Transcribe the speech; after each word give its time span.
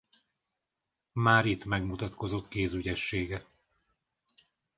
Már 1.11 1.45
itt 1.45 1.65
megmutatkozott 1.65 2.47
kézügyessége. 2.47 3.45